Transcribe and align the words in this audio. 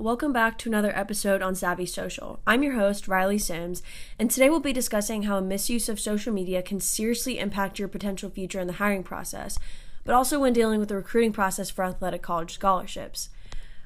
welcome 0.00 0.32
back 0.32 0.56
to 0.56 0.68
another 0.68 0.96
episode 0.96 1.42
on 1.42 1.56
Savvy 1.56 1.84
Social. 1.84 2.38
I'm 2.46 2.62
your 2.62 2.74
host, 2.74 3.08
Riley 3.08 3.38
Sims, 3.38 3.82
and 4.16 4.30
today 4.30 4.48
we'll 4.48 4.60
be 4.60 4.72
discussing 4.72 5.24
how 5.24 5.38
a 5.38 5.42
misuse 5.42 5.88
of 5.88 5.98
social 5.98 6.32
media 6.32 6.62
can 6.62 6.78
seriously 6.78 7.40
impact 7.40 7.80
your 7.80 7.88
potential 7.88 8.30
future 8.30 8.60
in 8.60 8.68
the 8.68 8.74
hiring 8.74 9.02
process, 9.02 9.58
but 10.04 10.14
also 10.14 10.38
when 10.38 10.52
dealing 10.52 10.78
with 10.78 10.88
the 10.88 10.94
recruiting 10.94 11.32
process 11.32 11.68
for 11.68 11.84
athletic 11.84 12.22
college 12.22 12.54
scholarships. 12.54 13.30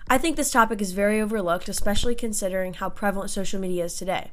I 0.06 0.19
think 0.19 0.37
this 0.37 0.51
topic 0.51 0.83
is 0.83 0.93
very 0.93 1.19
overlooked, 1.19 1.71
especially 1.71 2.15
considering 2.15 2.75
how 2.75 2.91
prevalent 2.91 3.31
social 3.31 3.59
media 3.59 3.87
is 3.87 3.97
today. 3.97 4.33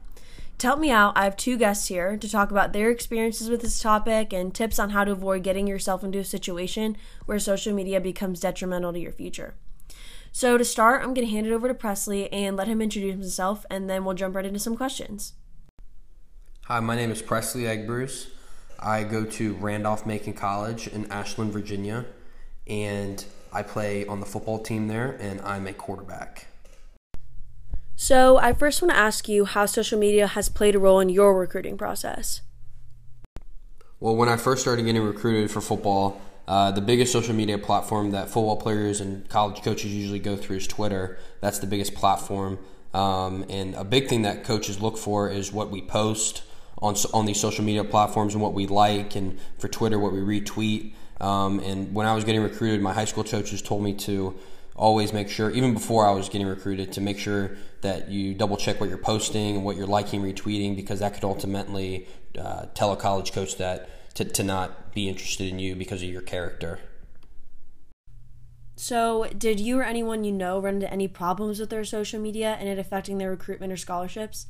To 0.57 0.67
help 0.67 0.81
me 0.81 0.91
out, 0.91 1.13
I 1.15 1.23
have 1.23 1.37
two 1.37 1.57
guests 1.57 1.87
here 1.87 2.17
to 2.17 2.29
talk 2.29 2.51
about 2.51 2.73
their 2.73 2.91
experiences 2.91 3.49
with 3.49 3.61
this 3.61 3.79
topic 3.79 4.33
and 4.33 4.53
tips 4.53 4.79
on 4.79 4.89
how 4.89 5.05
to 5.05 5.13
avoid 5.13 5.43
getting 5.43 5.65
yourself 5.65 6.03
into 6.03 6.19
a 6.19 6.25
situation 6.25 6.97
where 7.25 7.39
social 7.39 7.73
media 7.73 8.01
becomes 8.01 8.41
detrimental 8.41 8.91
to 8.91 8.99
your 8.99 9.13
future. 9.13 9.53
So, 10.31 10.57
to 10.57 10.65
start, 10.65 11.01
I'm 11.01 11.13
going 11.13 11.27
to 11.27 11.31
hand 11.33 11.47
it 11.47 11.53
over 11.53 11.67
to 11.67 11.73
Presley 11.73 12.31
and 12.31 12.55
let 12.55 12.67
him 12.67 12.81
introduce 12.81 13.13
himself, 13.13 13.65
and 13.69 13.89
then 13.89 14.05
we'll 14.05 14.15
jump 14.15 14.35
right 14.35 14.45
into 14.45 14.59
some 14.59 14.77
questions. 14.77 15.33
Hi, 16.65 16.79
my 16.79 16.95
name 16.95 17.11
is 17.11 17.21
Presley 17.21 17.63
Eggbruce. 17.63 18.27
I 18.77 19.03
go 19.03 19.25
to 19.25 19.53
Randolph 19.55 20.05
Macon 20.05 20.33
College 20.33 20.87
in 20.87 21.11
Ashland, 21.11 21.51
Virginia, 21.51 22.05
and 22.67 23.25
I 23.51 23.63
play 23.63 24.05
on 24.05 24.19
the 24.19 24.25
football 24.25 24.59
team 24.59 24.87
there, 24.87 25.17
and 25.19 25.41
I'm 25.41 25.67
a 25.67 25.73
quarterback. 25.73 26.47
So, 27.95 28.37
I 28.37 28.53
first 28.53 28.81
want 28.81 28.91
to 28.93 28.97
ask 28.97 29.27
you 29.27 29.45
how 29.45 29.65
social 29.65 29.99
media 29.99 30.27
has 30.27 30.47
played 30.47 30.75
a 30.75 30.79
role 30.79 30.99
in 30.99 31.09
your 31.09 31.37
recruiting 31.37 31.77
process. 31.77 32.41
Well, 33.99 34.15
when 34.15 34.29
I 34.29 34.37
first 34.37 34.61
started 34.61 34.85
getting 34.85 35.01
recruited 35.01 35.51
for 35.51 35.59
football, 35.59 36.21
uh, 36.49 36.71
the 36.71 36.81
biggest 36.81 37.11
social 37.11 37.35
media 37.35 37.59
platform 37.59 38.09
that 38.09 38.25
football 38.25 38.57
players 38.57 39.01
and 39.01 39.29
college 39.29 39.61
coaches 39.61 39.93
usually 39.93 40.17
go 40.17 40.35
through 40.35 40.57
is 40.57 40.65
Twitter. 40.65 41.19
That's 41.41 41.59
the 41.59 41.67
biggest 41.67 41.93
platform. 41.93 42.57
Um, 42.91 43.45
and 43.49 43.75
a 43.75 43.83
big 43.83 44.07
thing 44.07 44.23
that 44.23 44.43
coaches 44.43 44.81
look 44.81 44.97
for 44.97 45.29
is 45.29 45.53
what 45.53 45.69
we 45.69 45.79
post 45.83 46.41
on, 46.79 46.95
on 47.13 47.27
these 47.27 47.39
social 47.39 47.63
media 47.63 47.83
platforms 47.83 48.33
and 48.33 48.41
what 48.41 48.55
we 48.55 48.65
like, 48.65 49.15
and 49.15 49.37
for 49.59 49.67
Twitter, 49.67 49.99
what 49.99 50.11
we 50.11 50.21
retweet. 50.21 50.93
Um, 51.21 51.59
and 51.59 51.93
when 51.93 52.07
I 52.07 52.15
was 52.15 52.23
getting 52.23 52.41
recruited, 52.41 52.81
my 52.81 52.93
high 52.93 53.05
school 53.05 53.23
coaches 53.23 53.61
told 53.61 53.83
me 53.83 53.93
to 53.93 54.35
always 54.75 55.13
make 55.13 55.29
sure, 55.29 55.51
even 55.51 55.75
before 55.75 56.07
I 56.07 56.11
was 56.13 56.29
getting 56.29 56.47
recruited, 56.47 56.93
to 56.93 57.01
make 57.01 57.19
sure 57.19 57.51
that 57.81 58.09
you 58.09 58.33
double 58.33 58.57
check 58.57 58.79
what 58.79 58.89
you're 58.89 58.97
posting 58.97 59.57
and 59.57 59.63
what 59.63 59.75
you're 59.75 59.85
liking, 59.85 60.23
retweeting, 60.23 60.75
because 60.75 61.01
that 61.01 61.13
could 61.13 61.25
ultimately 61.25 62.07
uh, 62.39 62.65
tell 62.73 62.91
a 62.91 62.97
college 62.97 63.33
coach 63.33 63.57
that 63.57 63.87
to, 64.19 64.25
to 64.25 64.43
not 64.43 64.93
be 64.93 65.07
interested 65.07 65.47
in 65.47 65.59
you 65.59 65.75
because 65.75 66.03
of 66.03 66.09
your 66.09 66.21
character. 66.21 66.79
So, 68.75 69.27
did 69.37 69.61
you 69.61 69.79
or 69.79 69.83
anyone 69.83 70.25
you 70.25 70.31
know 70.33 70.59
run 70.59 70.75
into 70.75 70.91
any 70.91 71.07
problems 71.07 71.57
with 71.57 71.69
their 71.69 71.85
social 71.85 72.19
media 72.19 72.57
and 72.59 72.67
it 72.67 72.77
affecting 72.77 73.17
their 73.17 73.29
recruitment 73.29 73.71
or 73.71 73.77
scholarships? 73.77 74.47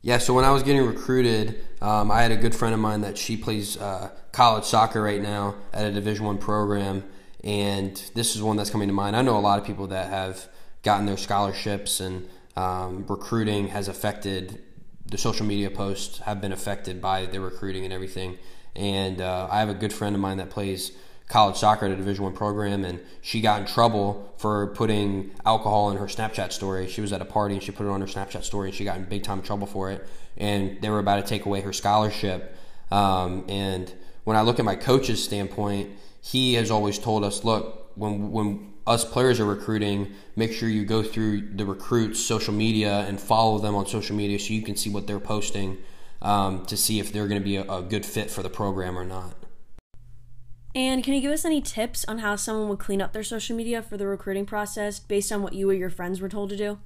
Yeah, 0.00 0.18
so 0.18 0.34
when 0.34 0.44
I 0.44 0.50
was 0.50 0.64
getting 0.64 0.84
recruited, 0.84 1.64
um, 1.80 2.10
I 2.10 2.22
had 2.22 2.32
a 2.32 2.36
good 2.36 2.56
friend 2.56 2.74
of 2.74 2.80
mine 2.80 3.02
that 3.02 3.16
she 3.16 3.36
plays 3.36 3.76
uh, 3.76 4.10
college 4.32 4.64
soccer 4.64 5.00
right 5.00 5.22
now 5.22 5.54
at 5.72 5.86
a 5.86 5.92
Division 5.92 6.24
One 6.24 6.38
program, 6.38 7.04
and 7.44 7.94
this 8.16 8.34
is 8.34 8.42
one 8.42 8.56
that's 8.56 8.70
coming 8.70 8.88
to 8.88 8.94
mind. 8.94 9.14
I 9.14 9.22
know 9.22 9.36
a 9.36 9.38
lot 9.38 9.60
of 9.60 9.64
people 9.64 9.86
that 9.88 10.10
have 10.10 10.48
gotten 10.82 11.06
their 11.06 11.16
scholarships, 11.16 12.00
and 12.00 12.28
um, 12.56 13.04
recruiting 13.08 13.68
has 13.68 13.86
affected 13.86 14.60
the 15.12 15.18
social 15.18 15.44
media 15.44 15.70
posts 15.70 16.18
have 16.20 16.40
been 16.40 16.52
affected 16.52 17.00
by 17.00 17.26
the 17.26 17.38
recruiting 17.38 17.84
and 17.84 17.92
everything. 17.92 18.38
And 18.74 19.20
uh, 19.20 19.46
I 19.50 19.60
have 19.60 19.68
a 19.68 19.74
good 19.74 19.92
friend 19.92 20.16
of 20.16 20.22
mine 20.22 20.38
that 20.38 20.48
plays 20.48 20.92
college 21.28 21.56
soccer 21.56 21.84
at 21.84 21.92
a 21.92 21.96
Division 21.96 22.24
One 22.24 22.32
program, 22.32 22.82
and 22.84 22.98
she 23.20 23.42
got 23.42 23.60
in 23.60 23.66
trouble 23.66 24.32
for 24.38 24.68
putting 24.68 25.30
alcohol 25.44 25.90
in 25.90 25.98
her 25.98 26.06
Snapchat 26.06 26.52
story. 26.52 26.88
She 26.88 27.02
was 27.02 27.12
at 27.12 27.20
a 27.20 27.26
party 27.26 27.54
and 27.54 27.62
she 27.62 27.72
put 27.72 27.86
it 27.86 27.90
on 27.90 28.00
her 28.00 28.06
Snapchat 28.06 28.42
story, 28.42 28.70
and 28.70 28.74
she 28.74 28.84
got 28.84 28.96
in 28.96 29.04
big 29.04 29.22
time 29.22 29.42
trouble 29.42 29.66
for 29.66 29.90
it. 29.90 30.06
And 30.38 30.80
they 30.80 30.88
were 30.88 30.98
about 30.98 31.16
to 31.16 31.28
take 31.28 31.44
away 31.44 31.60
her 31.60 31.74
scholarship. 31.74 32.56
Um, 32.90 33.44
and 33.48 33.92
when 34.24 34.38
I 34.38 34.40
look 34.40 34.58
at 34.58 34.64
my 34.64 34.76
coach's 34.76 35.22
standpoint, 35.22 35.90
he 36.22 36.54
has 36.54 36.70
always 36.70 36.98
told 36.98 37.22
us, 37.22 37.44
look, 37.44 37.81
when 37.94 38.30
when 38.32 38.72
us 38.86 39.04
players 39.04 39.38
are 39.38 39.44
recruiting, 39.44 40.12
make 40.34 40.52
sure 40.52 40.68
you 40.68 40.84
go 40.84 41.02
through 41.02 41.54
the 41.54 41.64
recruits' 41.64 42.20
social 42.20 42.52
media 42.52 43.04
and 43.06 43.20
follow 43.20 43.58
them 43.58 43.74
on 43.74 43.86
social 43.86 44.16
media 44.16 44.38
so 44.38 44.52
you 44.52 44.62
can 44.62 44.76
see 44.76 44.90
what 44.90 45.06
they're 45.06 45.20
posting 45.20 45.78
um, 46.20 46.66
to 46.66 46.76
see 46.76 46.98
if 46.98 47.12
they're 47.12 47.28
going 47.28 47.40
to 47.40 47.44
be 47.44 47.56
a, 47.56 47.62
a 47.70 47.82
good 47.82 48.04
fit 48.04 48.30
for 48.30 48.42
the 48.42 48.50
program 48.50 48.98
or 48.98 49.04
not. 49.04 49.34
And 50.74 51.04
can 51.04 51.12
you 51.12 51.20
give 51.20 51.32
us 51.32 51.44
any 51.44 51.60
tips 51.60 52.04
on 52.06 52.18
how 52.18 52.36
someone 52.36 52.68
would 52.68 52.78
clean 52.78 53.02
up 53.02 53.12
their 53.12 53.22
social 53.22 53.54
media 53.54 53.82
for 53.82 53.96
the 53.96 54.06
recruiting 54.06 54.46
process 54.46 54.98
based 54.98 55.30
on 55.30 55.42
what 55.42 55.52
you 55.52 55.68
or 55.68 55.74
your 55.74 55.90
friends 55.90 56.20
were 56.20 56.30
told 56.30 56.48
to 56.50 56.56
do? 56.56 56.78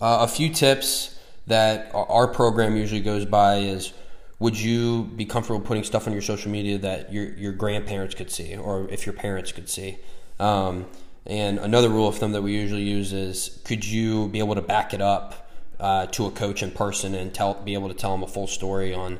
Uh, 0.00 0.18
a 0.20 0.28
few 0.28 0.48
tips 0.48 1.18
that 1.48 1.90
our 1.92 2.28
program 2.28 2.76
usually 2.76 3.00
goes 3.00 3.24
by 3.24 3.56
is 3.56 3.92
would 4.38 4.58
you 4.58 5.04
be 5.16 5.24
comfortable 5.24 5.60
putting 5.60 5.84
stuff 5.84 6.06
on 6.06 6.12
your 6.12 6.22
social 6.22 6.50
media 6.50 6.78
that 6.78 7.12
your 7.12 7.30
your 7.30 7.52
grandparents 7.52 8.14
could 8.14 8.30
see 8.30 8.56
or 8.56 8.88
if 8.90 9.06
your 9.06 9.12
parents 9.12 9.52
could 9.52 9.68
see? 9.68 9.98
Um, 10.38 10.86
and 11.26 11.58
another 11.58 11.88
rule 11.88 12.08
of 12.08 12.16
thumb 12.16 12.32
that 12.32 12.42
we 12.42 12.52
usually 12.52 12.84
use 12.84 13.12
is 13.12 13.60
could 13.64 13.84
you 13.84 14.28
be 14.28 14.38
able 14.38 14.54
to 14.54 14.62
back 14.62 14.94
it 14.94 15.00
up 15.00 15.50
uh, 15.80 16.06
to 16.06 16.26
a 16.26 16.30
coach 16.30 16.62
in 16.62 16.70
person 16.70 17.14
and 17.14 17.34
tell 17.34 17.54
be 17.54 17.74
able 17.74 17.88
to 17.88 17.94
tell 17.94 18.12
them 18.12 18.22
a 18.22 18.26
full 18.26 18.46
story 18.46 18.94
on 18.94 19.18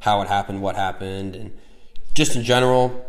how 0.00 0.20
it 0.22 0.28
happened, 0.28 0.62
what 0.62 0.76
happened, 0.76 1.34
and 1.34 1.52
just 2.14 2.36
in 2.36 2.42
general. 2.42 3.04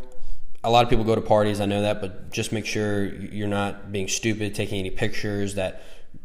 A 0.64 0.72
lot 0.72 0.84
of 0.84 0.90
people 0.90 1.06
go 1.06 1.16
to 1.16 1.22
parties, 1.22 1.62
I 1.62 1.66
know 1.66 1.82
that, 1.82 2.02
but 2.02 2.32
just 2.32 2.52
make 2.52 2.66
sure 2.66 3.06
you're 3.06 3.48
not 3.48 3.92
being 3.92 4.08
stupid, 4.08 4.56
taking 4.56 4.80
any 4.80 4.90
pictures 4.90 5.56
that 5.56 5.84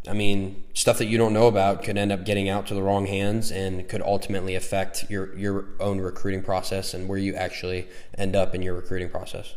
I 0.09 0.15
mean, 0.15 0.65
stuff 0.75 0.99
that 0.99 1.07
you 1.07 1.17
don't 1.17 1.33
know 1.33 1.47
about 1.47 1.85
could 1.85 1.97
end 1.97 2.11
up 2.11 2.25
getting 2.25 2.49
out 2.49 2.67
to 2.69 2.75
the 2.75 2.83
wrong 2.83 3.07
hands 3.07 3.53
and 3.53 3.89
could 3.89 4.03
ultimately 4.03 4.55
affect 4.55 5.09
your 5.09 5.37
your 5.37 5.67
own 5.79 6.01
recruiting 6.01 6.43
process 6.43 6.93
and 6.93 7.09
where 7.09 7.19
you 7.19 7.35
actually 7.35 7.87
end 8.19 8.35
up 8.35 8.55
in 8.55 8.63
your 8.63 8.75
recruiting 8.75 9.09
process. 9.09 9.55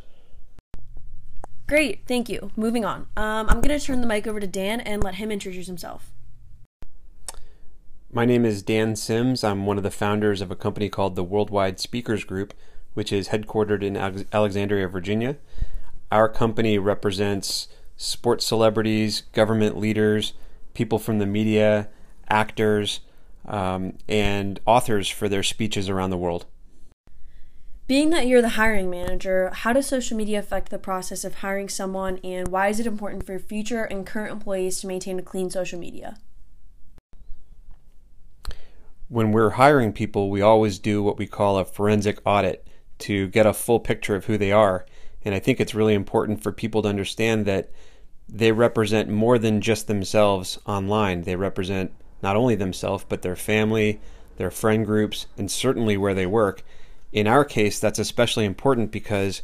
Great, 1.68 2.02
thank 2.08 2.30
you. 2.30 2.52
Moving 2.56 2.86
on. 2.86 3.08
Um, 3.18 3.50
I'm 3.50 3.60
going 3.60 3.78
to 3.78 3.84
turn 3.84 4.02
the 4.02 4.08
mic 4.08 4.28
over 4.28 4.40
to 4.40 4.46
Dan 4.46 4.82
and 4.82 5.04
let 5.04 5.16
him 5.16 5.32
introduce 5.32 5.66
himself. 5.66 6.12
My 8.12 8.24
name 8.24 8.46
is 8.46 8.62
Dan 8.62 8.96
Sims. 8.96 9.44
I'm 9.44 9.66
one 9.66 9.78
of 9.78 9.84
the 9.84 9.92
founders 9.92 10.42
of 10.42 10.52
a 10.52 10.56
company 10.56 10.90
called 10.90 11.16
the 11.16 11.24
Worldwide 11.24 11.80
Speakers 11.80 12.24
Group, 12.24 12.54
which 12.94 13.12
is 13.12 13.30
headquartered 13.30 13.82
in 13.82 13.98
Alexandria, 14.32 14.88
Virginia. 14.88 15.38
Our 16.12 16.30
company 16.30 16.78
represents 16.78 17.68
sports 17.98 18.46
celebrities, 18.46 19.22
government 19.34 19.78
leaders, 19.78 20.34
people 20.74 21.00
from 21.00 21.20
the 21.20 21.26
media, 21.26 21.90
actors, 22.30 23.02
um, 23.48 23.94
and 24.08 24.60
authors 24.66 25.08
for 25.08 25.30
their 25.30 25.44
speeches 25.44 25.90
around 25.90 26.10
the 26.10 26.18
world. 26.18 26.46
Being 27.88 28.10
that 28.10 28.26
you're 28.26 28.42
the 28.42 28.50
hiring 28.50 28.90
manager, 28.90 29.52
how 29.54 29.72
does 29.72 29.86
social 29.86 30.18
media 30.18 30.40
affect 30.40 30.70
the 30.70 30.80
process 30.80 31.24
of 31.24 31.36
hiring 31.36 31.70
someone, 31.70 32.20
and 32.24 32.48
why 32.48 32.68
is 32.70 32.80
it 32.80 32.88
important 32.88 33.26
for 33.26 33.38
future 33.38 33.84
and 33.84 34.08
current 34.08 34.32
employees 34.32 34.80
to 34.82 34.88
maintain 34.88 35.20
a 35.20 35.22
clean 35.22 35.52
social 35.52 35.78
media? 35.78 36.18
When 39.08 39.32
we're 39.32 39.52
hiring 39.52 39.94
people, 39.94 40.32
we 40.32 40.42
always 40.42 40.80
do 40.80 41.04
what 41.04 41.20
we 41.20 41.28
call 41.28 41.60
a 41.60 41.66
forensic 41.66 42.20
audit 42.26 42.68
to 42.98 43.28
get 43.28 43.46
a 43.46 43.54
full 43.54 43.80
picture 43.80 44.16
of 44.16 44.26
who 44.26 44.38
they 44.38 44.52
are 44.52 44.86
and 45.26 45.34
I 45.34 45.40
think 45.40 45.60
it's 45.60 45.76
really 45.76 45.96
important 45.96 46.42
for 46.42 46.52
people 46.52 46.84
to 46.84 46.88
understand 46.88 47.46
that 47.48 47.70
they 48.30 48.52
represent 48.52 49.10
more 49.10 49.38
than 49.38 49.60
just 49.60 49.88
themselves 49.88 50.60
online. 50.66 51.24
They 51.24 51.36
represent 51.36 51.92
not 52.22 52.36
only 52.36 52.56
themselves, 52.56 53.06
but 53.08 53.24
their 53.24 53.36
family, 53.36 54.00
their 54.38 54.52
friend 54.52 54.86
groups, 54.86 55.28
and 55.38 55.50
certainly 55.50 55.98
where 55.98 56.14
they 56.14 56.26
work. 56.26 56.64
In 57.12 57.28
our 57.28 57.44
case, 57.44 57.80
that's 57.80 58.00
especially 58.00 58.46
important 58.46 58.92
because 58.92 59.42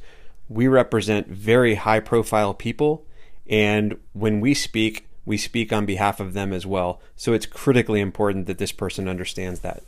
we 0.50 0.68
represent 0.68 1.28
very 1.28 1.76
high 1.76 2.00
profile 2.00 2.54
people. 2.54 3.06
And 3.48 3.98
when 4.14 4.40
we 4.40 4.54
speak, 4.54 5.08
we 5.26 5.38
speak 5.38 5.72
on 5.72 5.86
behalf 5.86 6.20
of 6.20 6.34
them 6.34 6.54
as 6.54 6.66
well. 6.66 7.02
So 7.16 7.34
it's 7.34 7.46
critically 7.46 8.02
important 8.02 8.48
that 8.48 8.58
this 8.58 8.72
person 8.72 9.08
understands 9.08 9.62
that. 9.62 9.84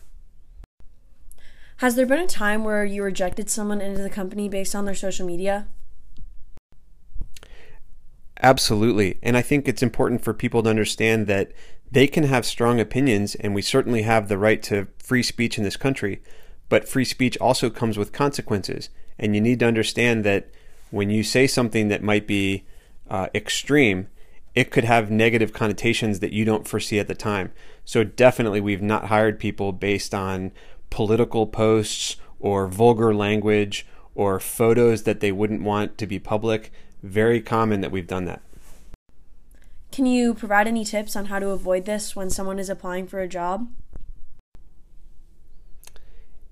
Has 1.77 1.95
there 1.95 2.05
been 2.05 2.19
a 2.19 2.27
time 2.27 2.63
where 2.63 2.85
you 2.85 3.03
rejected 3.03 3.49
someone 3.49 3.81
into 3.81 4.01
the 4.01 4.09
company 4.09 4.47
based 4.47 4.75
on 4.75 4.85
their 4.85 4.95
social 4.95 5.25
media? 5.25 5.67
Absolutely. 8.43 9.17
And 9.23 9.37
I 9.37 9.41
think 9.41 9.67
it's 9.67 9.81
important 9.81 10.21
for 10.21 10.33
people 10.33 10.61
to 10.63 10.69
understand 10.69 11.27
that 11.27 11.53
they 11.89 12.07
can 12.07 12.25
have 12.25 12.45
strong 12.45 12.79
opinions, 12.79 13.35
and 13.35 13.55
we 13.55 13.61
certainly 13.61 14.01
have 14.01 14.27
the 14.27 14.37
right 14.37 14.61
to 14.63 14.87
free 14.99 15.23
speech 15.23 15.57
in 15.57 15.63
this 15.63 15.77
country. 15.77 16.21
But 16.67 16.87
free 16.87 17.05
speech 17.05 17.37
also 17.37 17.69
comes 17.69 17.97
with 17.97 18.11
consequences. 18.11 18.89
And 19.17 19.33
you 19.33 19.39
need 19.39 19.59
to 19.59 19.67
understand 19.67 20.25
that 20.25 20.49
when 20.91 21.09
you 21.09 21.23
say 21.23 21.47
something 21.47 21.87
that 21.87 22.03
might 22.03 22.27
be 22.27 22.65
uh, 23.09 23.27
extreme, 23.33 24.07
it 24.55 24.71
could 24.71 24.83
have 24.83 25.09
negative 25.09 25.53
connotations 25.53 26.19
that 26.19 26.33
you 26.33 26.43
don't 26.43 26.67
foresee 26.67 26.99
at 26.99 27.07
the 27.07 27.15
time. 27.15 27.51
So, 27.85 28.03
definitely, 28.03 28.59
we've 28.59 28.81
not 28.81 29.07
hired 29.07 29.39
people 29.39 29.71
based 29.71 30.13
on 30.13 30.51
political 30.89 31.47
posts 31.47 32.17
or 32.39 32.67
vulgar 32.67 33.15
language 33.15 33.85
or 34.15 34.39
photos 34.39 35.03
that 35.03 35.21
they 35.21 35.31
wouldn't 35.31 35.63
want 35.63 35.97
to 35.97 36.07
be 36.07 36.19
public 36.19 36.71
very 37.03 37.41
common 37.41 37.81
that 37.81 37.91
we've 37.91 38.07
done 38.07 38.25
that. 38.25 38.41
Can 39.91 40.07
you 40.07 40.33
provide 40.33 40.67
any 40.67 40.83
tips 40.83 41.15
on 41.15 41.25
how 41.25 41.37
to 41.37 41.49
avoid 41.49 41.85
this 41.85 42.15
when 42.15 42.31
someone 42.31 42.57
is 42.57 42.69
applying 42.69 43.05
for 43.05 43.19
a 43.19 43.27
job? 43.27 43.69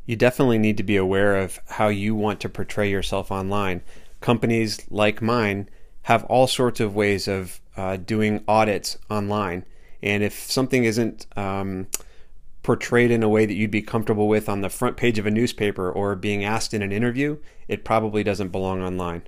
You 0.06 0.16
definitely 0.16 0.60
need 0.60 0.78
to 0.78 0.84
be 0.84 0.98
aware 0.98 1.38
of 1.38 1.60
how 1.68 1.88
you 1.88 2.14
want 2.14 2.40
to 2.42 2.50
portray 2.50 2.90
yourself 2.90 3.32
online. 3.32 3.82
Companies 4.20 4.86
like 4.92 5.22
mine 5.22 5.70
have 6.04 6.24
all 6.26 6.48
sorts 6.48 6.80
of 6.80 6.96
ways 6.96 7.28
of 7.28 7.62
uh, 7.78 7.98
doing 7.98 8.44
audits 8.48 8.98
online. 9.10 9.66
And 10.04 10.22
if 10.22 10.34
something 10.34 10.84
isn't 10.84 11.26
um, 11.38 11.88
portrayed 12.64 13.10
in 13.10 13.24
a 13.24 13.30
way 13.30 13.46
that 13.46 13.54
you'd 13.54 13.72
be 13.72 13.82
comfortable 13.82 14.28
with 14.28 14.50
on 14.50 14.62
the 14.62 14.70
front 14.70 14.98
page 14.98 15.18
of 15.18 15.26
a 15.26 15.32
newspaper 15.32 15.92
or 15.92 16.16
being 16.16 16.44
asked 16.44 16.74
in 16.74 16.82
an 16.82 16.92
interview, 16.92 17.38
it 17.68 17.86
probably 17.86 18.24
doesn't 18.24 18.50
belong 18.50 18.82
online. 18.82 19.24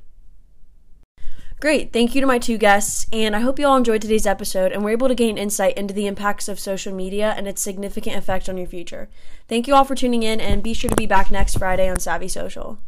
Great. 1.64 1.94
Thank 1.94 2.14
you 2.14 2.20
to 2.20 2.28
my 2.28 2.40
two 2.40 2.58
guests, 2.58 3.08
and 3.14 3.34
I 3.34 3.40
hope 3.40 3.58
you 3.58 3.66
all 3.66 3.78
enjoyed 3.78 4.02
today's 4.02 4.28
episode 4.28 4.74
and 4.74 4.84
were 4.84 4.90
able 4.90 5.08
to 5.08 5.16
gain 5.16 5.38
insight 5.38 5.78
into 5.78 5.94
the 5.94 6.08
impacts 6.08 6.50
of 6.50 6.60
social 6.60 6.94
media 6.94 7.34
and 7.38 7.48
its 7.48 7.62
significant 7.62 8.18
effect 8.18 8.50
on 8.50 8.58
your 8.58 8.68
future. 8.68 9.08
Thank 9.48 9.66
you 9.66 9.74
all 9.74 9.86
for 9.86 9.96
tuning 9.96 10.24
in, 10.24 10.42
and 10.42 10.62
be 10.62 10.74
sure 10.74 10.90
to 10.90 10.96
be 10.98 11.06
back 11.06 11.32
next 11.32 11.58
Friday 11.58 11.90
on 11.90 12.02
Savvy 12.02 12.28
Social. 12.28 12.80